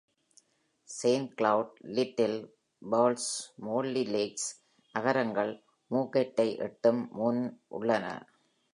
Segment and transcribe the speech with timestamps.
[0.89, 2.37] Saint Cloud, Little
[2.81, 3.29] Falls,
[3.61, 4.49] Motley Lakes
[4.95, 5.63] நகரங்கள்
[5.91, 7.61] மூர்ஹெட்டை எட்டும் முன்
[7.67, 8.05] உள்ளன.